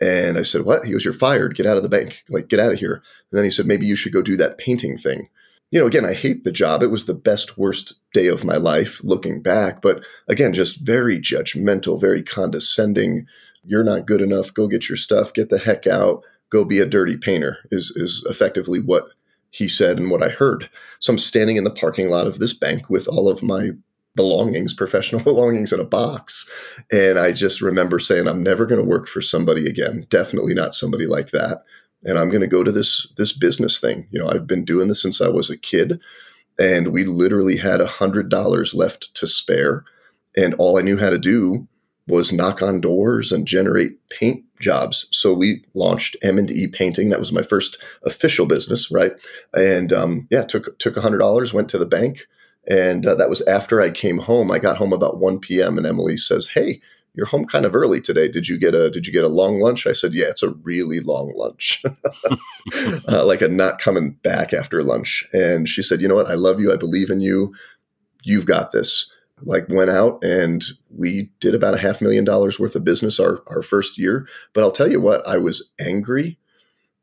[0.00, 0.84] And I said, What?
[0.84, 1.56] He goes, You're fired.
[1.56, 2.24] Get out of the bank.
[2.28, 3.02] Like, get out of here.
[3.30, 5.28] And then he said, Maybe you should go do that painting thing
[5.76, 6.82] you know, again, I hate the job.
[6.82, 9.82] It was the best, worst day of my life looking back.
[9.82, 13.26] But again, just very judgmental, very condescending.
[13.62, 14.54] You're not good enough.
[14.54, 15.34] Go get your stuff.
[15.34, 16.24] Get the heck out.
[16.48, 19.08] Go be a dirty painter is, is effectively what
[19.50, 20.70] he said and what I heard.
[20.98, 23.72] So I'm standing in the parking lot of this bank with all of my
[24.14, 26.48] belongings, professional belongings in a box.
[26.90, 30.06] And I just remember saying, I'm never going to work for somebody again.
[30.08, 31.64] Definitely not somebody like that
[32.06, 34.06] and I'm going to go to this this business thing.
[34.10, 36.00] You know, I've been doing this since I was a kid,
[36.58, 39.84] and we literally had a hundred dollars left to spare,
[40.36, 41.66] and all I knew how to do
[42.08, 45.08] was knock on doors and generate paint jobs.
[45.10, 47.10] So we launched M and E Painting.
[47.10, 49.12] That was my first official business, right?
[49.52, 52.26] And um, yeah, took took a hundred dollars, went to the bank,
[52.70, 54.50] and uh, that was after I came home.
[54.52, 55.76] I got home about one p.m.
[55.76, 56.80] and Emily says, "Hey."
[57.16, 58.28] You're home kind of early today.
[58.28, 59.86] Did you get a Did you get a long lunch?
[59.86, 61.82] I said, yeah, it's a really long lunch,
[63.08, 65.26] uh, like a not coming back after lunch.
[65.32, 66.30] And she said, you know what?
[66.30, 66.72] I love you.
[66.72, 67.54] I believe in you.
[68.22, 69.10] You've got this.
[69.42, 73.42] Like went out and we did about a half million dollars worth of business our
[73.48, 74.26] our first year.
[74.54, 76.38] But I'll tell you what, I was angry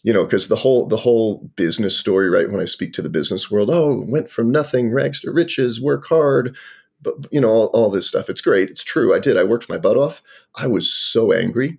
[0.04, 3.10] you know because the whole the whole business story right when i speak to the
[3.10, 6.56] business world oh went from nothing rags to riches work hard
[7.04, 9.70] but you know all, all, this stuff it's great it's true i did i worked
[9.70, 10.22] my butt off.
[10.62, 11.78] I was so angry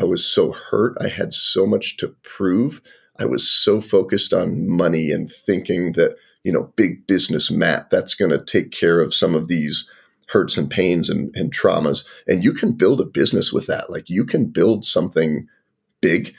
[0.00, 2.80] i was so hurt i had so much to prove
[3.18, 8.14] i was so focused on money and thinking that you know big business matt that's
[8.14, 9.90] going to take care of some of these
[10.28, 14.08] hurts and pains and, and traumas and you can build a business with that like
[14.08, 15.46] you can build something
[16.00, 16.34] big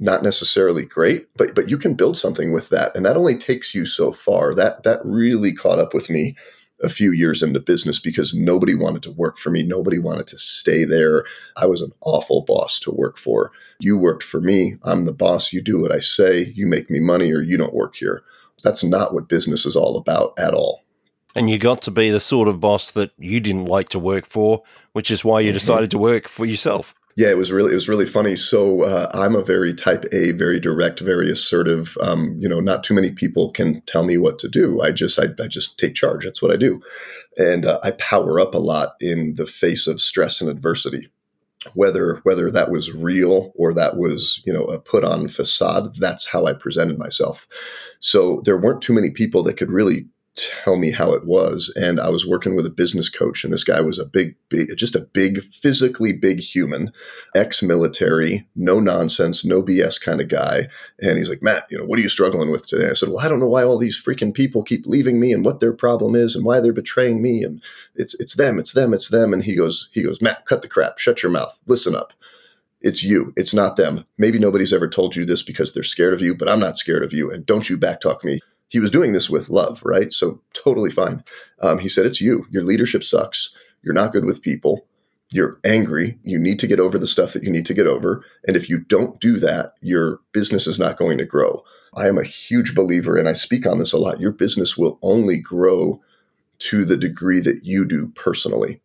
[0.00, 3.74] not necessarily great but but you can build something with that and that only takes
[3.74, 6.36] you so far that that really caught up with me
[6.82, 9.62] a few years into business because nobody wanted to work for me.
[9.62, 11.24] Nobody wanted to stay there.
[11.56, 13.50] I was an awful boss to work for.
[13.80, 14.76] You worked for me.
[14.84, 15.52] I'm the boss.
[15.52, 16.52] You do what I say.
[16.54, 18.22] You make me money or you don't work here.
[18.62, 20.82] That's not what business is all about at all.
[21.34, 24.26] And you got to be the sort of boss that you didn't like to work
[24.26, 24.62] for,
[24.92, 25.54] which is why you mm-hmm.
[25.54, 26.94] decided to work for yourself.
[27.18, 28.36] Yeah, it was really it was really funny.
[28.36, 31.98] So uh, I'm a very type A, very direct, very assertive.
[32.00, 34.80] Um, you know, not too many people can tell me what to do.
[34.80, 36.24] I just I, I just take charge.
[36.24, 36.80] That's what I do,
[37.36, 41.08] and uh, I power up a lot in the face of stress and adversity.
[41.74, 46.28] Whether whether that was real or that was you know a put on facade, that's
[46.28, 47.48] how I presented myself.
[47.98, 50.06] So there weren't too many people that could really
[50.38, 51.72] tell me how it was.
[51.76, 54.68] And I was working with a business coach, and this guy was a big, big
[54.76, 56.92] just a big, physically big human,
[57.34, 60.68] ex military, no nonsense, no BS kind of guy.
[61.00, 62.88] And he's like, Matt, you know, what are you struggling with today?
[62.88, 65.44] I said, Well, I don't know why all these freaking people keep leaving me and
[65.44, 67.42] what their problem is and why they're betraying me.
[67.42, 67.62] And
[67.94, 69.32] it's it's them, it's them, it's them.
[69.32, 72.12] And he goes, he goes, Matt, cut the crap, shut your mouth, listen up.
[72.80, 73.32] It's you.
[73.36, 74.04] It's not them.
[74.18, 77.02] Maybe nobody's ever told you this because they're scared of you, but I'm not scared
[77.02, 77.28] of you.
[77.28, 80.12] And don't you backtalk me he was doing this with love, right?
[80.12, 81.24] So totally fine.
[81.60, 82.46] Um, he said, It's you.
[82.50, 83.54] Your leadership sucks.
[83.82, 84.86] You're not good with people.
[85.30, 86.18] You're angry.
[86.22, 88.24] You need to get over the stuff that you need to get over.
[88.46, 91.62] And if you don't do that, your business is not going to grow.
[91.94, 94.20] I am a huge believer, and I speak on this a lot.
[94.20, 96.00] Your business will only grow
[96.60, 98.80] to the degree that you do personally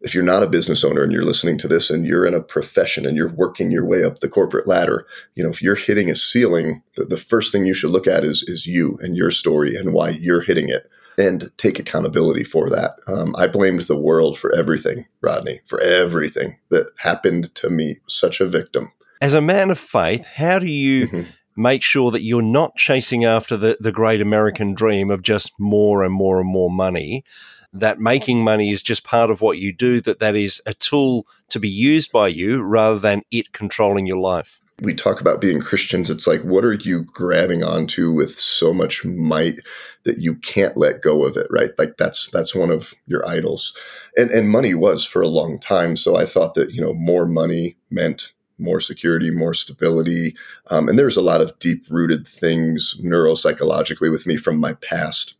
[0.00, 2.40] if you're not a business owner and you're listening to this and you're in a
[2.40, 6.10] profession and you're working your way up the corporate ladder, you know, if you're hitting
[6.10, 9.30] a ceiling, the, the first thing you should look at is is you and your
[9.30, 12.92] story and why you're hitting it and take accountability for that.
[13.08, 17.96] Um, I blamed the world for everything, Rodney, for everything that happened to me.
[18.06, 18.92] Such a victim.
[19.20, 21.30] As a man of faith, how do you mm-hmm.
[21.56, 26.04] make sure that you're not chasing after the, the great American dream of just more
[26.04, 27.24] and more and more money?
[27.72, 31.26] That making money is just part of what you do, that that is a tool
[31.50, 34.60] to be used by you rather than it controlling your life.
[34.80, 36.08] We talk about being Christians.
[36.08, 39.58] It's like, what are you grabbing onto with so much might
[40.04, 41.70] that you can't let go of it, right?
[41.78, 43.76] Like that's that's one of your idols,
[44.16, 45.96] and and money was for a long time.
[45.96, 50.34] So I thought that you know more money meant more security, more stability.
[50.70, 55.36] Um, and there's a lot of deep rooted things neuropsychologically with me from my past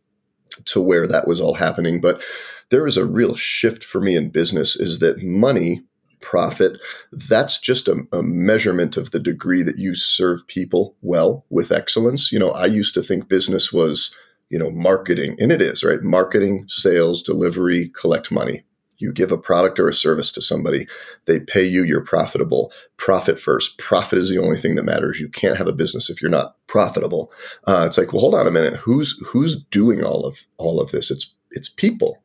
[0.65, 2.01] to where that was all happening.
[2.01, 2.21] But
[2.69, 5.81] there was a real shift for me in business is that money,
[6.21, 6.79] profit,
[7.11, 12.31] that's just a, a, measurement of the degree that you serve people well with excellence.
[12.31, 14.13] You know, I used to think business was,
[14.49, 16.01] you know, marketing, and it is, right?
[16.01, 18.63] Marketing, sales, delivery, collect money.
[18.99, 20.87] You give a product or a service to somebody,
[21.25, 22.71] they pay you, you're profitable.
[22.97, 23.77] Profit first.
[23.77, 25.19] Profit is the only thing that matters.
[25.19, 27.31] You can't have a business if you're not profitable.
[27.65, 28.75] Uh, it's like, well, hold on a minute.
[28.75, 31.09] Who's who's doing all of all of this?
[31.09, 32.21] It's it's people.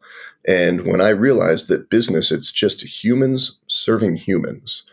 [0.46, 4.84] And when I realized that business, it's just humans serving humans.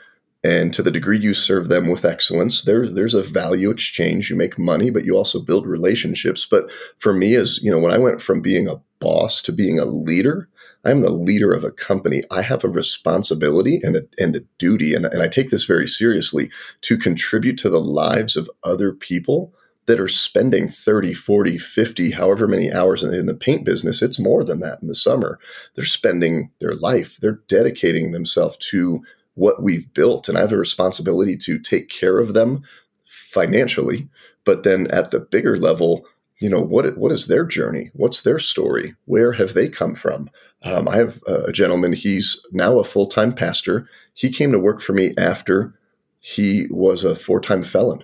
[0.44, 4.30] And to the degree you serve them with excellence, there, there's a value exchange.
[4.30, 6.48] You make money, but you also build relationships.
[6.50, 9.78] But for me, as you know, when I went from being a boss to being
[9.78, 10.50] a leader,
[10.84, 12.24] I'm the leader of a company.
[12.32, 15.88] I have a responsibility and a, and a duty, and, and I take this very
[15.88, 16.50] seriously,
[16.82, 19.54] to contribute to the lives of other people
[19.86, 24.02] that are spending 30, 40, 50, however many hours in, in the paint business.
[24.02, 25.40] It's more than that in the summer.
[25.76, 29.02] They're spending their life, they're dedicating themselves to
[29.36, 30.30] what we've built.
[30.30, 32.64] And I have a responsibility to take care of them
[33.06, 34.10] financially.
[34.44, 36.06] But then at the bigger level,
[36.42, 37.92] you know, what, what is their journey?
[37.94, 38.96] What's their story?
[39.06, 40.30] Where have they come from?
[40.64, 43.90] Um, I have a gentleman, he's now a full time pastor.
[44.14, 45.74] He came to work for me after
[46.22, 48.04] he was a four time felon.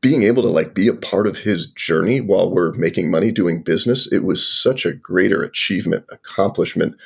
[0.00, 3.62] Being able to like be a part of his journey while we're making money doing
[3.62, 6.96] business, it was such a greater achievement, accomplishment,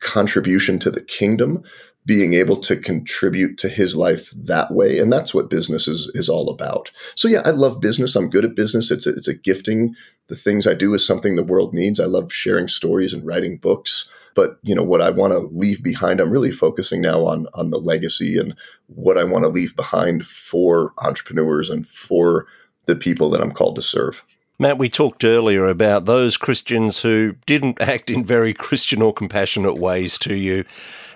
[0.00, 1.62] contribution to the kingdom
[2.04, 4.98] being able to contribute to his life that way.
[4.98, 6.90] And that's what business is is all about.
[7.14, 8.16] So yeah i love business.
[8.16, 8.90] I'm good at business.
[8.90, 9.94] It's a, it's a gifting.
[10.28, 12.00] The things i do is something the world needs.
[12.00, 14.08] I love sharing stories and writing books.
[14.34, 17.68] But you know what i want to leave behind i'm really focusing now on on
[17.68, 18.54] the legacy and
[18.86, 22.46] what i want to leave behind for entrepreneurs and for
[22.86, 24.22] the people that i'm called to serve
[24.62, 29.76] Matt, we talked earlier about those Christians who didn't act in very Christian or compassionate
[29.76, 30.64] ways to you.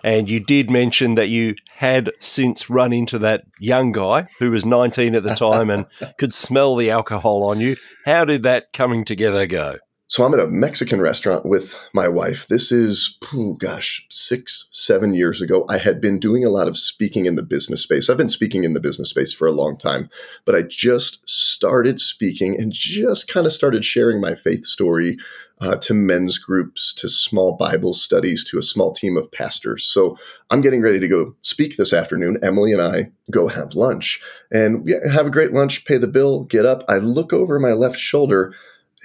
[0.02, 4.66] And you did mention that you had since run into that young guy who was
[4.66, 5.86] 19 at the time and
[6.18, 7.76] could smell the alcohol on you.
[8.04, 9.76] How did that coming together go?
[10.08, 12.46] So I'm at a Mexican restaurant with my wife.
[12.46, 15.66] This is, oh gosh, six, seven years ago.
[15.68, 18.08] I had been doing a lot of speaking in the business space.
[18.08, 20.08] I've been speaking in the business space for a long time,
[20.44, 25.16] but I just started speaking and just kind of started sharing my faith story
[25.60, 29.84] uh, to men's groups, to small Bible studies, to a small team of pastors.
[29.84, 30.16] So
[30.50, 32.38] I'm getting ready to go speak this afternoon.
[32.44, 34.20] Emily and I go have lunch
[34.52, 36.84] and have a great lunch, pay the bill, get up.
[36.88, 38.54] I look over my left shoulder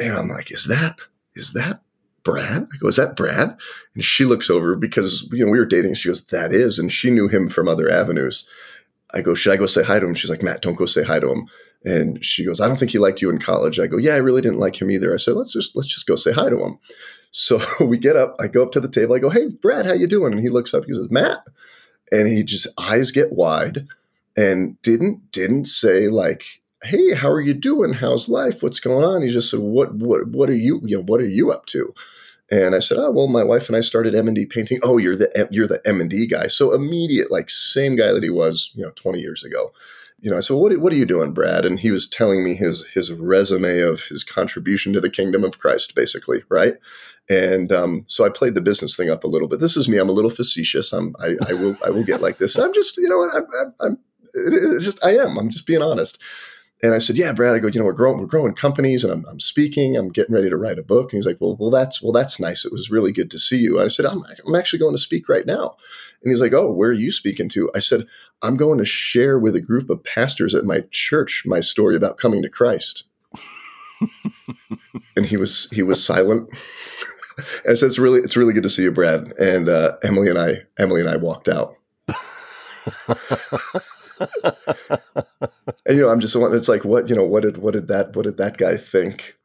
[0.07, 0.97] and I'm like, is that,
[1.35, 1.81] is that
[2.23, 2.67] Brad?
[2.73, 3.57] I go, is that Brad?
[3.95, 5.95] And she looks over because, you know, we were dating.
[5.95, 6.79] She goes, that is.
[6.79, 8.47] And she knew him from other avenues.
[9.13, 10.13] I go, should I go say hi to him?
[10.13, 11.47] She's like, Matt, don't go say hi to him.
[11.83, 13.79] And she goes, I don't think he liked you in college.
[13.79, 15.13] I go, yeah, I really didn't like him either.
[15.13, 16.77] I said, let's just, let's just go say hi to him.
[17.31, 19.15] So we get up, I go up to the table.
[19.15, 20.33] I go, hey, Brad, how you doing?
[20.33, 21.39] And he looks up, he says, Matt.
[22.11, 23.87] And he just eyes get wide
[24.37, 27.93] and didn't, didn't say like, "Hey, how are you doing?
[27.93, 28.63] How's life?
[28.63, 31.27] What's going on?" He just said, "What what what are you you know what are
[31.27, 31.93] you up to?"
[32.51, 34.97] And I said, "Oh, well, my wife and I started M and D painting." Oh,
[34.97, 36.47] you're the you're the M and D guy.
[36.47, 39.71] So immediate, like same guy that he was, you know, 20 years ago.
[40.19, 42.55] You know, I said, "What what are you doing, Brad?" And he was telling me
[42.55, 46.73] his his resume of his contribution to the kingdom of Christ, basically, right?
[47.29, 49.61] And um, so I played the business thing up a little bit.
[49.61, 49.97] This is me.
[49.97, 50.91] I'm a little facetious.
[50.91, 52.57] I'm I, I will I will get like this.
[52.57, 53.97] I'm just you know what I'm, I'm,
[54.35, 55.37] I'm just I am.
[55.37, 56.19] I'm just being honest.
[56.83, 59.13] And I said, "Yeah, Brad." I go, "You know, we're growing, we're growing companies, and
[59.13, 59.95] I'm, I'm speaking.
[59.95, 62.39] I'm getting ready to write a book." And he's like, "Well, well, that's well, that's
[62.39, 62.65] nice.
[62.65, 65.01] It was really good to see you." And I said, "I'm, I'm actually going to
[65.01, 65.75] speak right now."
[66.23, 68.07] And he's like, "Oh, where are you speaking to?" I said,
[68.41, 72.17] "I'm going to share with a group of pastors at my church my story about
[72.17, 73.05] coming to Christ."
[75.15, 76.49] and he was he was silent.
[77.37, 80.29] and I said, "It's really it's really good to see you, Brad." And uh, Emily
[80.29, 81.75] and I Emily and I walked out.
[85.85, 88.15] and you know, I'm just it's like what you know, what did what did that
[88.15, 89.35] what did that guy think?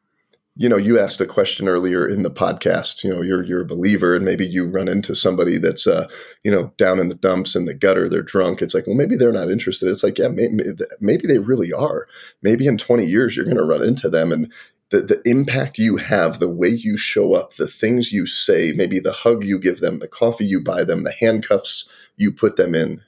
[0.59, 3.05] You know, you asked a question earlier in the podcast.
[3.05, 6.09] You know, you're you're a believer, and maybe you run into somebody that's uh,
[6.45, 8.09] you know, down in the dumps in the gutter.
[8.09, 8.63] They're drunk.
[8.63, 9.91] It's like, well, maybe they're not interested.
[9.91, 10.55] It's like, yeah, maybe,
[11.01, 12.07] maybe they really are.
[12.43, 14.51] Maybe in 20 years you're going to run into them, and
[14.91, 19.01] the, the impact you have, the way you show up, the things you say, maybe
[19.01, 22.75] the hug you give them, the coffee you buy them, the handcuffs you put them
[22.75, 23.03] in,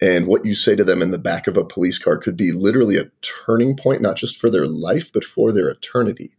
[0.00, 2.52] and what you say to them in the back of a police car could be
[2.52, 6.30] literally a turning point, not just for their life, but for their eternity.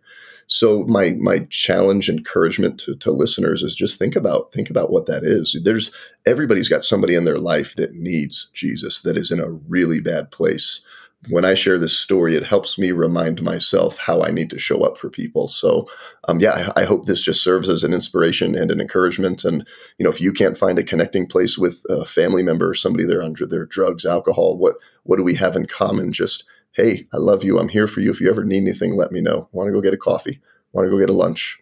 [0.48, 5.06] So my my challenge, encouragement to, to listeners is just think about think about what
[5.06, 5.60] that is.
[5.64, 5.92] There's
[6.26, 10.32] everybody's got somebody in their life that needs Jesus, that is in a really bad
[10.32, 10.82] place
[11.28, 14.84] when I share this story, it helps me remind myself how I need to show
[14.84, 15.50] up for people.
[15.50, 15.86] So,
[16.30, 19.44] um, yeah, I, I, hope this just serves as an inspiration and an encouragement.
[19.44, 19.68] And
[19.98, 23.06] you know, if you can't find a connecting place with a family member or somebody
[23.06, 26.14] there under their drugs, alcohol, what what do we have in common?
[26.14, 27.60] Just hey, I love you.
[27.60, 28.12] I'm here for you.
[28.12, 29.50] If you ever need anything, let me know.
[29.52, 30.40] Want to go get a coffee?
[30.72, 31.60] Want to go get a lunch?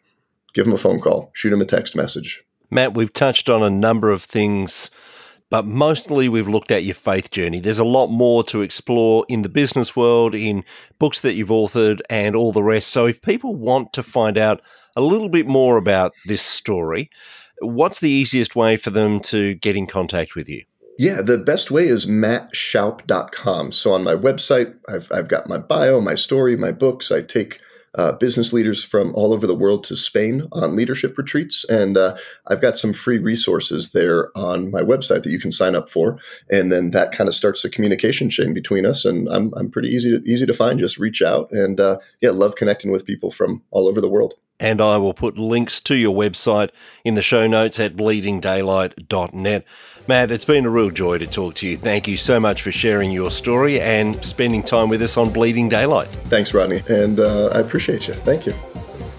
[0.54, 1.32] Give them a phone call.
[1.34, 2.44] Shoot them a text message.
[2.70, 4.90] Matt, we've touched on a number of things
[5.50, 7.60] but mostly we've looked at your faith journey.
[7.60, 10.64] There's a lot more to explore in the business world, in
[11.00, 12.90] books that you've authored, and all the rest.
[12.90, 14.62] So if people want to find out
[14.96, 17.10] a little bit more about this story,
[17.62, 20.64] what's the easiest way for them to get in contact with you?
[21.00, 23.72] Yeah, the best way is mattshoup.com.
[23.72, 27.12] So on my website, I've, I've got my bio, my story, my books.
[27.12, 27.60] I take
[27.98, 31.66] uh, business leaders from all over the world to Spain on leadership retreats.
[31.66, 32.16] And uh,
[32.48, 36.18] I've got some free resources there on my website that you can sign up for.
[36.50, 39.04] And then that kind of starts the communication chain between us.
[39.04, 40.80] And I'm, I'm pretty easy to, easy to find.
[40.80, 41.52] Just reach out.
[41.52, 45.14] And uh, yeah, love connecting with people from all over the world and I will
[45.14, 46.70] put links to your website
[47.04, 49.66] in the show notes at bleedingdaylight.net.
[50.08, 51.78] Matt, it's been a real joy to talk to you.
[51.78, 55.70] Thank you so much for sharing your story and spending time with us on Bleeding
[55.70, 56.08] Daylight.
[56.08, 58.14] Thanks, Rodney, and uh, I appreciate you.
[58.14, 58.54] Thank you.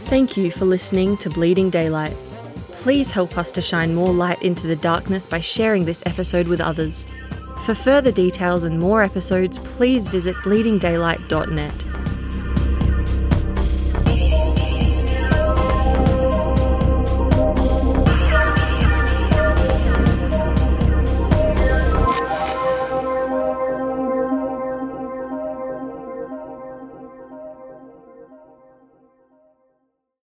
[0.09, 2.15] Thank you for listening to Bleeding Daylight.
[2.81, 6.61] Please help us to shine more light into the darkness by sharing this episode with
[6.61, 7.07] others.
[7.67, 12.18] For further details and more episodes, please visit bleedingdaylight.net.